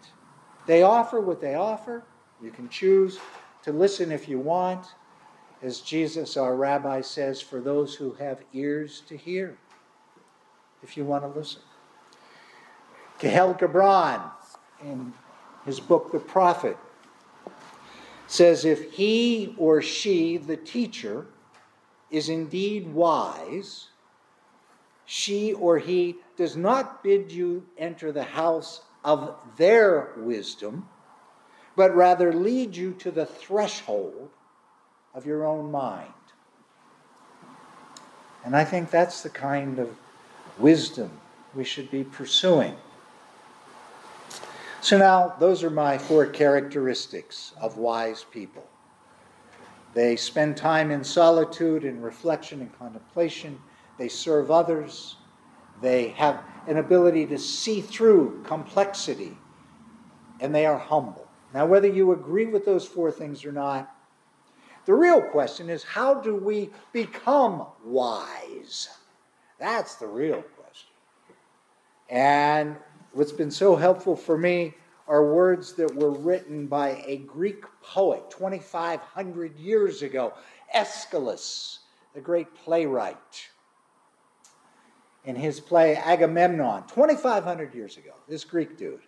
They 0.66 0.82
offer 0.82 1.20
what 1.20 1.40
they 1.40 1.56
offer. 1.56 2.04
You 2.40 2.52
can 2.52 2.68
choose 2.68 3.18
to 3.64 3.72
listen 3.72 4.12
if 4.12 4.28
you 4.28 4.38
want. 4.38 4.86
As 5.62 5.80
Jesus, 5.80 6.36
our 6.36 6.54
rabbi, 6.54 7.00
says, 7.00 7.40
for 7.40 7.60
those 7.60 7.94
who 7.94 8.12
have 8.14 8.40
ears 8.52 9.02
to 9.08 9.16
hear, 9.16 9.56
if 10.82 10.96
you 10.96 11.04
want 11.04 11.24
to 11.24 11.38
listen. 11.38 11.62
Kahlil 13.18 13.58
Gibran, 13.58 14.30
in 14.82 15.14
his 15.64 15.80
book, 15.80 16.12
The 16.12 16.18
Prophet, 16.18 16.76
says 18.26 18.66
if 18.66 18.92
he 18.92 19.54
or 19.56 19.80
she, 19.80 20.36
the 20.36 20.56
teacher, 20.56 21.26
is 22.10 22.28
indeed 22.28 22.92
wise, 22.92 23.88
she 25.06 25.54
or 25.54 25.78
he 25.78 26.16
does 26.36 26.56
not 26.56 27.02
bid 27.02 27.32
you 27.32 27.64
enter 27.78 28.12
the 28.12 28.24
house 28.24 28.82
of 29.04 29.36
their 29.56 30.12
wisdom, 30.18 30.88
but 31.76 31.94
rather 31.94 32.32
lead 32.32 32.76
you 32.76 32.92
to 32.92 33.10
the 33.10 33.26
threshold 33.26 34.30
of 35.14 35.26
your 35.26 35.44
own 35.44 35.70
mind. 35.70 36.12
And 38.44 38.54
I 38.54 38.64
think 38.64 38.90
that's 38.90 39.22
the 39.22 39.30
kind 39.30 39.78
of 39.78 39.96
wisdom 40.58 41.10
we 41.54 41.64
should 41.64 41.90
be 41.90 42.04
pursuing. 42.04 42.76
So 44.80 44.98
now, 44.98 45.34
those 45.40 45.62
are 45.62 45.70
my 45.70 45.96
four 45.96 46.26
characteristics 46.26 47.54
of 47.58 47.78
wise 47.78 48.24
people. 48.30 48.68
They 49.94 50.16
spend 50.16 50.58
time 50.58 50.90
in 50.90 51.02
solitude, 51.02 51.84
in 51.84 52.02
reflection 52.02 52.60
and 52.60 52.78
contemplation. 52.78 53.58
They 53.96 54.08
serve 54.08 54.50
others. 54.50 55.16
They 55.80 56.08
have 56.08 56.42
an 56.66 56.76
ability 56.76 57.26
to 57.26 57.38
see 57.38 57.80
through 57.80 58.42
complexity. 58.44 59.38
And 60.40 60.54
they 60.54 60.66
are 60.66 60.78
humble. 60.78 61.23
Now, 61.54 61.66
whether 61.66 61.86
you 61.86 62.10
agree 62.10 62.46
with 62.46 62.64
those 62.64 62.84
four 62.84 63.12
things 63.12 63.44
or 63.44 63.52
not, 63.52 63.88
the 64.86 64.94
real 64.94 65.22
question 65.22 65.70
is 65.70 65.84
how 65.84 66.14
do 66.14 66.34
we 66.34 66.70
become 66.92 67.66
wise? 67.84 68.88
That's 69.60 69.94
the 69.94 70.08
real 70.08 70.42
question. 70.42 70.90
And 72.10 72.76
what's 73.12 73.30
been 73.30 73.52
so 73.52 73.76
helpful 73.76 74.16
for 74.16 74.36
me 74.36 74.74
are 75.06 75.32
words 75.32 75.74
that 75.74 75.94
were 75.94 76.10
written 76.10 76.66
by 76.66 77.02
a 77.06 77.18
Greek 77.18 77.64
poet 77.82 78.30
2,500 78.30 79.56
years 79.56 80.02
ago, 80.02 80.34
Aeschylus, 80.74 81.78
the 82.14 82.20
great 82.20 82.52
playwright. 82.56 83.48
In 85.24 85.36
his 85.36 85.60
play 85.60 85.94
Agamemnon, 85.94 86.82
2,500 86.88 87.74
years 87.74 87.96
ago, 87.96 88.12
this 88.28 88.44
Greek 88.44 88.76
dude 88.76 89.02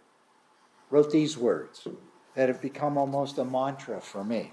wrote 0.90 1.10
these 1.10 1.36
words 1.36 1.88
that 2.36 2.48
have 2.48 2.62
become 2.62 2.96
almost 2.96 3.38
a 3.38 3.44
mantra 3.44 4.00
for 4.00 4.22
me. 4.22 4.50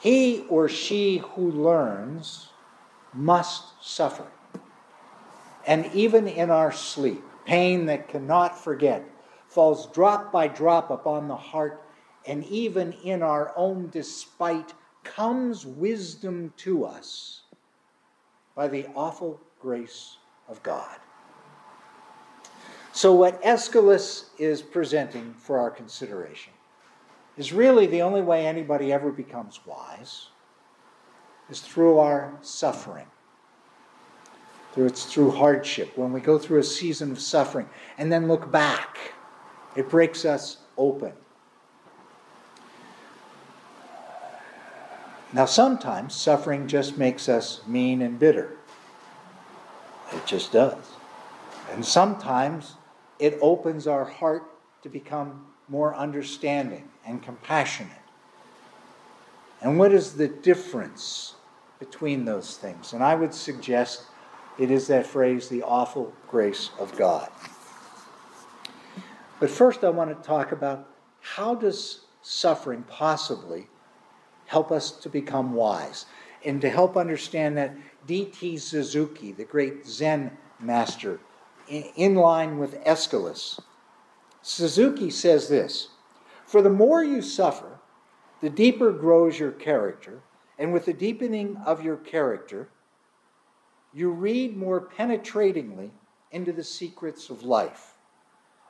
He 0.00 0.46
or 0.48 0.68
she 0.68 1.18
who 1.18 1.50
learns 1.50 2.48
must 3.12 3.84
suffer. 3.84 4.26
And 5.66 5.86
even 5.92 6.26
in 6.26 6.50
our 6.50 6.72
sleep, 6.72 7.22
pain 7.44 7.86
that 7.86 8.08
cannot 8.08 8.58
forget 8.58 9.04
falls 9.48 9.86
drop 9.88 10.32
by 10.32 10.48
drop 10.48 10.90
upon 10.90 11.28
the 11.28 11.36
heart, 11.36 11.82
and 12.26 12.44
even 12.44 12.92
in 13.04 13.22
our 13.22 13.52
own 13.54 13.90
despite 13.90 14.72
comes 15.04 15.66
wisdom 15.66 16.52
to 16.56 16.84
us 16.84 17.42
by 18.54 18.66
the 18.68 18.86
awful 18.94 19.40
grace 19.60 20.16
of 20.48 20.62
God. 20.62 20.98
So, 22.92 23.12
what 23.14 23.42
Aeschylus 23.42 24.26
is 24.38 24.60
presenting 24.60 25.34
for 25.34 25.58
our 25.58 25.70
consideration 25.70 26.52
is 27.36 27.52
really 27.52 27.86
the 27.86 28.02
only 28.02 28.20
way 28.20 28.46
anybody 28.46 28.92
ever 28.92 29.10
becomes 29.10 29.60
wise 29.64 30.28
is 31.48 31.60
through 31.60 31.98
our 31.98 32.34
suffering 32.42 33.06
through 34.72 34.86
it's 34.86 35.04
through 35.04 35.30
hardship, 35.30 35.96
when 35.96 36.12
we 36.12 36.20
go 36.20 36.38
through 36.38 36.58
a 36.58 36.64
season 36.64 37.12
of 37.12 37.20
suffering 37.20 37.68
and 37.98 38.10
then 38.10 38.26
look 38.26 38.50
back, 38.50 38.98
it 39.76 39.88
breaks 39.88 40.24
us 40.24 40.58
open. 40.78 41.12
Now, 45.34 45.46
sometimes 45.46 46.14
suffering 46.14 46.68
just 46.68 46.98
makes 46.98 47.28
us 47.28 47.62
mean 47.66 48.02
and 48.02 48.18
bitter. 48.18 48.56
It 50.12 50.26
just 50.26 50.52
does. 50.52 50.84
And 51.70 51.84
sometimes 51.84 52.74
it 53.22 53.38
opens 53.40 53.86
our 53.86 54.04
heart 54.04 54.42
to 54.82 54.88
become 54.88 55.46
more 55.68 55.94
understanding 55.94 56.88
and 57.06 57.22
compassionate. 57.22 57.92
And 59.60 59.78
what 59.78 59.92
is 59.92 60.14
the 60.14 60.26
difference 60.26 61.36
between 61.78 62.24
those 62.24 62.56
things? 62.56 62.92
And 62.92 63.02
I 63.02 63.14
would 63.14 63.32
suggest 63.32 64.06
it 64.58 64.72
is 64.72 64.88
that 64.88 65.06
phrase, 65.06 65.48
the 65.48 65.62
awful 65.62 66.12
grace 66.28 66.70
of 66.80 66.96
God. 66.96 67.30
But 69.38 69.50
first, 69.50 69.84
I 69.84 69.90
want 69.90 70.10
to 70.10 70.26
talk 70.26 70.50
about 70.50 70.88
how 71.20 71.54
does 71.54 72.00
suffering 72.22 72.82
possibly 72.88 73.68
help 74.46 74.72
us 74.72 74.90
to 74.90 75.08
become 75.08 75.54
wise? 75.54 76.06
And 76.44 76.60
to 76.60 76.68
help 76.68 76.96
understand 76.96 77.56
that, 77.56 77.76
D.T. 78.08 78.58
Suzuki, 78.58 79.30
the 79.30 79.44
great 79.44 79.86
Zen 79.86 80.36
master, 80.58 81.20
in 81.72 82.14
line 82.14 82.58
with 82.58 82.80
Aeschylus, 82.84 83.60
Suzuki 84.42 85.08
says 85.10 85.48
this 85.48 85.88
For 86.44 86.60
the 86.60 86.70
more 86.70 87.02
you 87.02 87.22
suffer, 87.22 87.78
the 88.40 88.50
deeper 88.50 88.92
grows 88.92 89.38
your 89.38 89.52
character, 89.52 90.20
and 90.58 90.72
with 90.72 90.84
the 90.84 90.92
deepening 90.92 91.56
of 91.64 91.82
your 91.82 91.96
character, 91.96 92.68
you 93.94 94.10
read 94.10 94.56
more 94.56 94.80
penetratingly 94.80 95.90
into 96.30 96.52
the 96.52 96.64
secrets 96.64 97.30
of 97.30 97.42
life. 97.42 97.94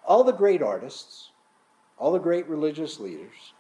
All 0.05 0.25
the 0.25 0.33
great 0.33 0.63
artists, 0.63 1.31
all 1.99 2.13
the 2.13 2.19
great 2.19 2.49
religious 2.49 2.99
leaders, 3.01 3.55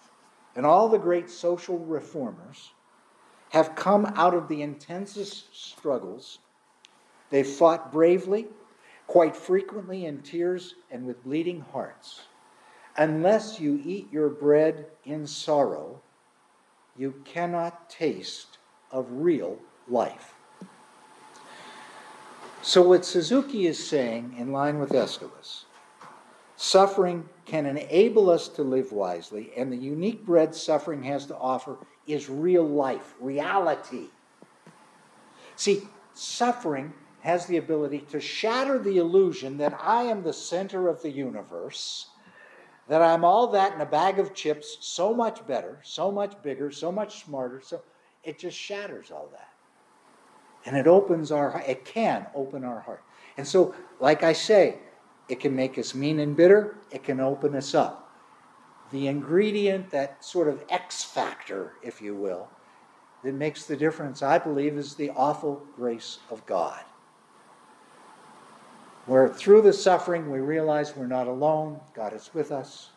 and 0.55 0.67
all 0.67 0.89
the 0.89 0.99
great 0.99 1.31
social 1.31 1.79
reformers 1.79 2.73
have 3.51 3.75
come 3.75 4.07
out 4.17 4.35
of 4.35 4.49
the 4.49 4.63
intensest 4.63 5.55
struggles. 5.55 6.39
They've 7.31 7.47
fought 7.47 7.93
bravely, 7.93 8.49
quite 9.13 9.37
frequently 9.37 10.07
in 10.07 10.23
tears 10.23 10.77
and 10.91 11.07
with 11.07 11.23
bleeding 11.23 11.63
hearts. 11.71 12.23
Unless 12.97 13.61
you 13.61 13.79
eat 13.85 14.11
your 14.11 14.31
bread 14.31 14.87
in 15.05 15.27
sorrow, 15.27 16.01
you 16.97 17.13
cannot 17.23 17.91
taste 17.91 18.57
of 18.91 19.05
real 19.11 19.59
life. 19.87 20.33
So, 22.63 22.81
what 22.81 23.05
Suzuki 23.05 23.67
is 23.67 23.87
saying, 23.87 24.35
in 24.39 24.51
line 24.51 24.79
with 24.79 24.95
Aeschylus, 24.95 25.67
suffering 26.57 27.29
can 27.45 27.67
enable 27.67 28.31
us 28.31 28.49
to 28.49 28.63
live 28.63 28.93
wisely, 28.93 29.53
and 29.55 29.71
the 29.71 29.77
unique 29.77 30.25
bread 30.25 30.55
suffering 30.55 31.03
has 31.03 31.27
to 31.27 31.37
offer 31.37 31.77
is 32.07 32.31
real 32.31 32.67
life, 32.67 33.13
reality. 33.21 34.07
See, 35.57 35.83
suffering 36.15 36.95
has 37.23 37.47
the 37.47 37.57
ability 37.57 38.01
to 38.11 38.21
shatter 38.21 38.79
the 38.79 38.99
illusion 38.99 39.57
that 39.59 39.79
I 39.81 40.03
am 40.03 40.23
the 40.23 40.33
center 40.33 40.89
of 40.89 41.03
the 41.03 41.11
universe, 41.11 42.09
that 42.89 43.01
I'm 43.01 43.25
all 43.25 43.47
that 43.49 43.75
in 43.75 43.81
a 43.81 43.87
bag 43.87 44.19
of 44.19 44.35
chips, 44.35 44.77
so 44.81 45.15
much 45.15 45.47
better, 45.47 45.81
so 45.85 46.11
much 46.11 46.41
bigger, 46.43 46.71
so 46.71 46.91
much 46.91 47.25
smarter. 47.25 47.61
So 47.65 47.83
it 48.25 48.39
just 48.39 48.59
shatters 48.59 49.13
all 49.13 49.29
that. 49.33 49.49
And 50.67 50.77
it 50.77 50.87
opens 50.87 51.31
our 51.33 51.63
it 51.67 51.85
can 51.85 52.27
open 52.35 52.65
our 52.65 52.81
heart. 52.81 53.03
And 53.37 53.47
so, 53.47 53.75
like 54.01 54.23
I 54.23 54.33
say, 54.33 54.79
it 55.29 55.39
can 55.39 55.55
make 55.55 55.79
us 55.79 55.95
mean 55.95 56.19
and 56.19 56.37
bitter, 56.37 56.77
it 56.91 57.05
can 57.05 57.21
open 57.21 57.55
us 57.55 57.75
up. 57.75 58.11
The 58.91 59.07
ingredient, 59.07 59.91
that 59.91 60.25
sort 60.25 60.49
of 60.49 60.65
X 60.69 61.05
factor, 61.05 61.75
if 61.83 62.03
you 62.03 62.15
will, 62.15 62.49
that 63.23 63.35
makes 63.35 63.65
the 63.65 63.77
difference, 63.77 64.23
I 64.23 64.39
believe, 64.39 64.77
is 64.77 64.97
the 64.97 65.11
awful 65.11 65.65
grace 65.77 66.19
of 66.31 66.45
God. 66.47 66.81
Where 69.07 69.29
through 69.29 69.63
the 69.63 69.73
suffering 69.73 70.31
we 70.31 70.39
realize 70.39 70.97
we're 70.97 71.07
not 71.07 71.27
alone, 71.27 71.81
God 71.95 72.13
is 72.13 72.31
with 72.33 72.53
us. 72.53 72.91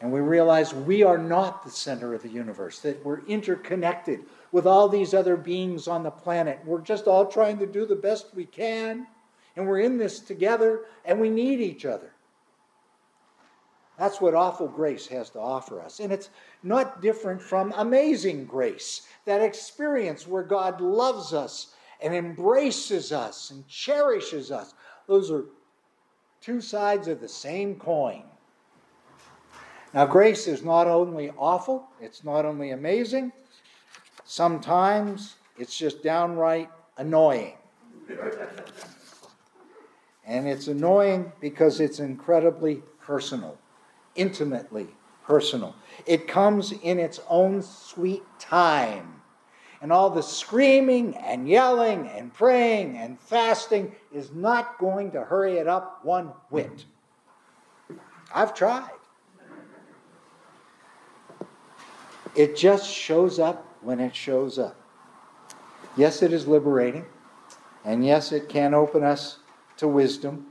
And 0.00 0.12
we 0.12 0.20
realize 0.20 0.72
we 0.72 1.02
are 1.02 1.18
not 1.18 1.64
the 1.64 1.70
center 1.70 2.14
of 2.14 2.22
the 2.22 2.28
universe, 2.28 2.78
that 2.80 3.04
we're 3.04 3.24
interconnected 3.26 4.24
with 4.52 4.66
all 4.66 4.88
these 4.88 5.12
other 5.12 5.36
beings 5.36 5.88
on 5.88 6.02
the 6.02 6.10
planet. 6.10 6.60
We're 6.64 6.80
just 6.80 7.06
all 7.06 7.26
trying 7.26 7.58
to 7.58 7.66
do 7.66 7.84
the 7.84 7.96
best 7.96 8.34
we 8.34 8.46
can, 8.46 9.06
and 9.56 9.66
we're 9.66 9.80
in 9.80 9.98
this 9.98 10.20
together, 10.20 10.82
and 11.04 11.20
we 11.20 11.28
need 11.28 11.60
each 11.60 11.84
other. 11.84 12.12
That's 13.98 14.20
what 14.20 14.34
awful 14.34 14.68
grace 14.68 15.08
has 15.08 15.30
to 15.30 15.40
offer 15.40 15.80
us. 15.80 15.98
And 15.98 16.12
it's 16.12 16.30
not 16.62 17.02
different 17.02 17.42
from 17.42 17.74
amazing 17.76 18.44
grace, 18.44 19.08
that 19.24 19.42
experience 19.42 20.28
where 20.28 20.44
God 20.44 20.80
loves 20.80 21.34
us 21.34 21.74
and 22.00 22.14
embraces 22.14 23.12
us 23.12 23.50
and 23.50 23.66
cherishes 23.66 24.50
us. 24.50 24.74
Those 25.06 25.30
are 25.30 25.46
two 26.40 26.60
sides 26.60 27.08
of 27.08 27.20
the 27.20 27.28
same 27.28 27.76
coin. 27.76 28.22
Now, 29.94 30.06
grace 30.06 30.46
is 30.46 30.62
not 30.62 30.86
only 30.86 31.30
awful, 31.38 31.88
it's 32.00 32.22
not 32.22 32.44
only 32.44 32.70
amazing, 32.70 33.32
sometimes 34.24 35.36
it's 35.58 35.76
just 35.76 36.02
downright 36.02 36.70
annoying. 36.98 37.54
and 40.26 40.46
it's 40.46 40.68
annoying 40.68 41.32
because 41.40 41.80
it's 41.80 42.00
incredibly 42.00 42.82
personal 43.00 43.58
intimately 44.18 44.88
personal. 45.24 45.74
It 46.04 46.28
comes 46.28 46.72
in 46.72 46.98
its 46.98 47.20
own 47.28 47.62
sweet 47.62 48.22
time. 48.38 49.17
And 49.80 49.92
all 49.92 50.10
the 50.10 50.22
screaming 50.22 51.16
and 51.16 51.48
yelling 51.48 52.08
and 52.08 52.34
praying 52.34 52.96
and 52.96 53.18
fasting 53.20 53.94
is 54.12 54.32
not 54.32 54.78
going 54.78 55.12
to 55.12 55.22
hurry 55.22 55.58
it 55.58 55.68
up 55.68 56.04
one 56.04 56.32
whit. 56.50 56.84
I've 58.34 58.54
tried. 58.54 58.90
It 62.34 62.56
just 62.56 62.92
shows 62.92 63.38
up 63.38 63.66
when 63.80 64.00
it 64.00 64.14
shows 64.14 64.58
up. 64.58 64.76
Yes, 65.96 66.22
it 66.22 66.32
is 66.32 66.46
liberating. 66.46 67.04
And 67.84 68.04
yes, 68.04 68.32
it 68.32 68.48
can 68.48 68.74
open 68.74 69.02
us 69.02 69.38
to 69.78 69.88
wisdom. 69.88 70.46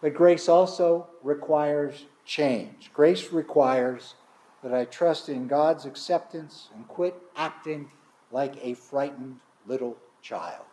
But 0.00 0.14
grace 0.14 0.48
also 0.48 1.08
requires 1.22 2.06
change. 2.24 2.90
Grace 2.92 3.32
requires 3.32 4.14
that 4.62 4.74
I 4.74 4.86
trust 4.86 5.28
in 5.28 5.46
God's 5.46 5.84
acceptance 5.84 6.68
and 6.74 6.88
quit 6.88 7.14
acting 7.36 7.90
like 8.34 8.56
a 8.62 8.74
frightened 8.74 9.38
little 9.64 9.96
child. 10.20 10.66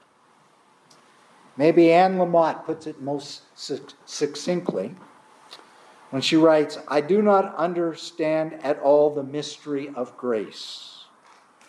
Maybe 1.57 1.91
Anne 1.93 2.17
Lamott 2.17 2.65
puts 2.65 2.87
it 2.87 2.99
most 2.99 3.43
succinctly 3.55 4.95
when 6.09 6.23
she 6.23 6.37
writes, 6.37 6.79
I 6.87 7.01
do 7.01 7.21
not 7.21 7.55
understand 7.55 8.55
at 8.63 8.79
all 8.79 9.13
the 9.13 9.23
mystery 9.23 9.91
of 9.95 10.17
grace, 10.17 11.05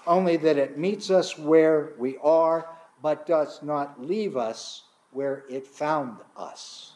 only 0.07 0.39
that 0.39 0.57
it 0.57 0.79
meets 0.79 1.11
us 1.11 1.37
where 1.39 1.93
we 1.99 2.17
are, 2.23 2.67
but 3.03 3.27
does 3.27 3.63
not 3.63 4.01
leave 4.03 4.37
us 4.37 4.85
where 5.11 5.45
it 5.51 5.67
found 5.67 6.17
us. 6.37 6.95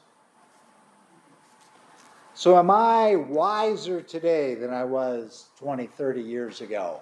So, 2.33 2.57
am 2.57 2.71
I 2.71 3.17
wiser 3.17 4.01
today 4.01 4.55
than 4.55 4.73
I 4.73 4.85
was 4.85 5.49
20, 5.59 5.87
30 5.87 6.21
years 6.23 6.61
ago? 6.61 7.01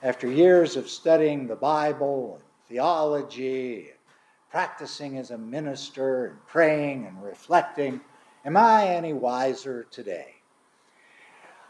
After 0.00 0.28
years 0.28 0.76
of 0.76 0.88
studying 0.88 1.48
the 1.48 1.56
Bible 1.56 2.34
and 2.34 2.44
theology, 2.68 3.88
and 3.88 3.98
practicing 4.48 5.18
as 5.18 5.32
a 5.32 5.38
minister, 5.38 6.26
and 6.26 6.46
praying 6.46 7.06
and 7.06 7.20
reflecting, 7.20 8.00
am 8.44 8.56
I 8.56 8.86
any 8.86 9.12
wiser 9.12 9.88
today? 9.90 10.36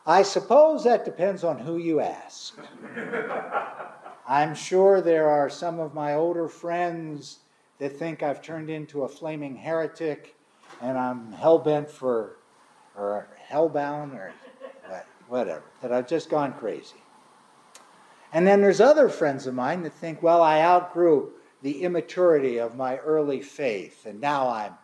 I 0.06 0.22
suppose 0.22 0.84
that 0.84 1.06
depends 1.06 1.42
on 1.42 1.58
who 1.58 1.78
you 1.78 2.00
ask. 2.00 2.58
I'm 4.28 4.54
sure 4.54 5.00
there 5.00 5.30
are 5.30 5.48
some 5.48 5.80
of 5.80 5.94
my 5.94 6.14
older 6.14 6.48
friends 6.48 7.38
that 7.78 7.96
think 7.96 8.22
I've 8.22 8.42
turned 8.42 8.68
into 8.68 9.04
a 9.04 9.08
flaming 9.08 9.56
heretic 9.56 10.36
and 10.82 10.98
I'm 10.98 11.32
hell 11.32 11.58
bent 11.58 11.90
for 11.90 12.36
or 12.94 13.26
hellbound 13.50 14.14
or 14.14 14.34
whatever, 15.28 15.62
that 15.80 15.92
I've 15.92 16.08
just 16.08 16.28
gone 16.28 16.52
crazy. 16.52 16.96
And 18.32 18.46
then 18.46 18.60
there's 18.60 18.80
other 18.80 19.08
friends 19.08 19.46
of 19.46 19.54
mine 19.54 19.82
that 19.82 19.94
think, 19.94 20.22
well, 20.22 20.42
I 20.42 20.60
outgrew 20.60 21.32
the 21.62 21.82
immaturity 21.82 22.58
of 22.58 22.76
my 22.76 22.98
early 22.98 23.40
faith, 23.40 24.06
and 24.06 24.20
now 24.20 24.48
I'm 24.48 24.74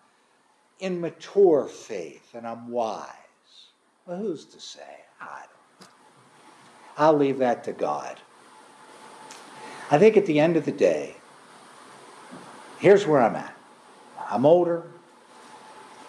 in 0.80 1.00
mature 1.00 1.66
faith 1.66 2.34
and 2.34 2.46
I'm 2.46 2.68
wise. 2.68 3.08
Well, 4.06 4.18
who's 4.18 4.44
to 4.46 4.60
say? 4.60 4.80
I 5.20 5.42
don't. 5.80 5.90
I'll 6.96 7.16
leave 7.16 7.38
that 7.38 7.64
to 7.64 7.72
God. 7.72 8.20
I 9.90 9.98
think 9.98 10.16
at 10.16 10.26
the 10.26 10.40
end 10.40 10.56
of 10.56 10.64
the 10.64 10.72
day, 10.72 11.16
here's 12.78 13.06
where 13.06 13.20
I'm 13.20 13.36
at. 13.36 13.54
I'm 14.30 14.46
older, 14.46 14.84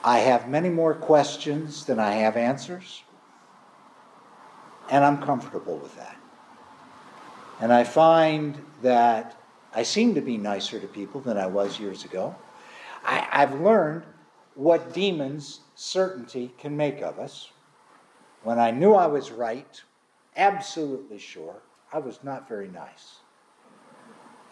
I 0.04 0.20
have 0.20 0.48
many 0.48 0.70
more 0.70 0.94
questions 0.94 1.86
than 1.86 2.00
I 2.00 2.12
have 2.12 2.38
answers, 2.38 3.04
and 4.90 5.04
I'm 5.04 5.22
comfortable 5.22 5.78
with 5.78 5.96
that. 5.98 6.16
And 7.60 7.72
I 7.72 7.84
find 7.84 8.62
that 8.82 9.38
I 9.74 9.84
seem 9.84 10.16
to 10.16 10.22
be 10.22 10.38
nicer 10.38 10.80
to 10.80 10.88
people 10.88 11.22
than 11.22 11.38
I 11.38 11.48
was 11.48 11.80
years 11.80 12.04
ago. 12.04 12.36
I, 13.04 13.28
have 13.32 13.60
learned 13.62 14.04
what 14.56 14.94
demons 14.94 15.60
certainty 15.76 16.54
can 16.58 16.76
make 16.76 17.02
of 17.02 17.20
us. 17.20 17.52
When 18.44 18.60
I 18.60 18.72
knew 18.72 18.94
I 18.94 19.08
was 19.08 19.32
right, 19.32 19.82
absolutely 20.36 21.20
sure, 21.20 21.62
I 21.92 22.00
was 22.00 22.20
not 22.24 22.48
very 22.48 22.68
nice. 22.68 23.18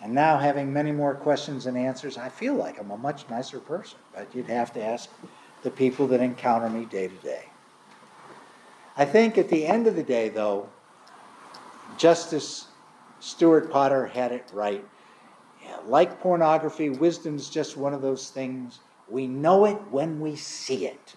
And 0.02 0.14
now, 0.14 0.38
having 0.38 0.74
many 0.74 0.92
more 0.92 1.16
questions 1.16 1.66
and 1.66 1.78
answers, 1.78 2.18
I 2.18 2.28
feel 2.28 2.56
like 2.56 2.78
I'm 2.78 2.92
a 2.92 2.98
much 2.98 3.30
nicer 3.30 3.60
person. 3.60 3.98
But 4.14 4.36
you'd 4.36 4.48
have 4.48 4.74
to 4.74 4.84
ask 4.84 5.10
the 5.64 5.72
people 5.72 6.08
that 6.08 6.20
encounter 6.20 6.70
me 6.70 6.84
day 6.84 7.08
to 7.08 7.16
day. 7.16 7.46
I 8.98 9.06
think 9.06 9.38
at 9.38 9.48
the 9.48 9.66
end 9.66 9.88
of 9.88 9.96
the 9.96 10.04
day, 10.04 10.28
though, 10.28 10.68
Justice 11.98 12.68
Stewart 13.24 13.72
Potter 13.72 14.06
had 14.06 14.34
it 14.34 14.52
right. 14.54 14.84
Like 15.86 16.20
pornography, 16.20 16.90
wisdom 16.90 17.38
is 17.38 17.50
just 17.50 17.78
one 17.78 17.94
of 17.94 18.02
those 18.02 18.30
things. 18.30 18.80
We 19.08 19.28
know 19.28 19.64
it 19.64 19.78
when 19.92 20.20
we 20.20 20.36
see 20.36 20.88
it. 20.88 21.16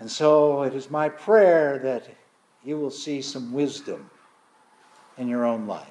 And 0.00 0.10
so 0.10 0.62
it 0.62 0.74
is 0.74 0.90
my 0.90 1.08
prayer 1.08 1.78
that 1.84 2.08
you 2.64 2.78
will 2.78 2.90
see 2.90 3.22
some 3.22 3.52
wisdom 3.52 4.10
in 5.18 5.28
your 5.28 5.44
own 5.44 5.68
life. 5.68 5.86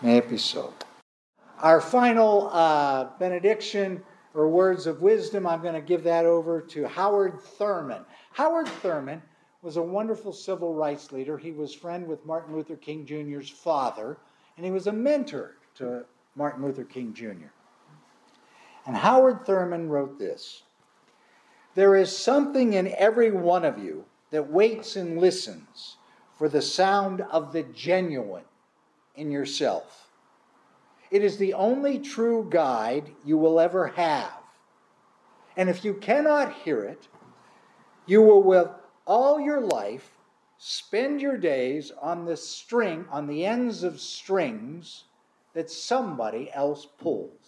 May 0.00 0.18
it 0.18 0.30
be 0.30 0.38
so. 0.38 0.72
Our 1.58 1.80
final 1.80 2.50
uh, 2.52 3.08
benediction 3.18 4.00
or 4.32 4.48
words 4.48 4.86
of 4.86 5.02
wisdom, 5.02 5.44
I'm 5.44 5.60
going 5.60 5.74
to 5.74 5.80
give 5.80 6.04
that 6.04 6.24
over 6.24 6.60
to 6.60 6.86
Howard 6.86 7.40
Thurman. 7.40 8.04
Howard 8.32 8.68
Thurman 8.68 9.22
was 9.62 9.76
a 9.76 9.82
wonderful 9.82 10.32
civil 10.32 10.74
rights 10.74 11.12
leader. 11.12 11.38
He 11.38 11.52
was 11.52 11.72
friend 11.72 12.06
with 12.06 12.26
Martin 12.26 12.54
Luther 12.54 12.76
King 12.76 13.06
Jr.'s 13.06 13.48
father, 13.48 14.18
and 14.56 14.66
he 14.66 14.72
was 14.72 14.88
a 14.88 14.92
mentor 14.92 15.54
to 15.76 16.04
Martin 16.34 16.64
Luther 16.64 16.84
King 16.84 17.14
Jr. 17.14 17.48
And 18.86 18.96
Howard 18.96 19.46
Thurman 19.46 19.88
wrote 19.88 20.18
this 20.18 20.64
There 21.76 21.94
is 21.94 22.14
something 22.14 22.72
in 22.72 22.92
every 22.98 23.30
one 23.30 23.64
of 23.64 23.78
you 23.78 24.04
that 24.32 24.50
waits 24.50 24.96
and 24.96 25.20
listens 25.20 25.96
for 26.36 26.48
the 26.48 26.62
sound 26.62 27.20
of 27.20 27.52
the 27.52 27.62
genuine 27.62 28.44
in 29.14 29.30
yourself. 29.30 30.10
It 31.12 31.22
is 31.22 31.36
the 31.36 31.54
only 31.54 31.98
true 31.98 32.46
guide 32.50 33.10
you 33.24 33.36
will 33.36 33.60
ever 33.60 33.88
have. 33.88 34.32
And 35.56 35.68
if 35.68 35.84
you 35.84 35.94
cannot 35.94 36.52
hear 36.52 36.82
it, 36.82 37.06
you 38.06 38.22
will 38.22 38.42
all 39.06 39.40
your 39.40 39.60
life 39.60 40.10
spend 40.58 41.20
your 41.20 41.36
days 41.36 41.90
on 42.00 42.24
the 42.24 42.36
string, 42.36 43.04
on 43.10 43.26
the 43.26 43.44
ends 43.44 43.82
of 43.82 44.00
strings 44.00 45.04
that 45.54 45.70
somebody 45.70 46.50
else 46.52 46.86
pulls. 46.86 47.41